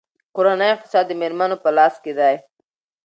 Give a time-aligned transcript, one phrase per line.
[0.35, 2.35] کورنۍ اقتصاد د میرمنو په لاس کې دی.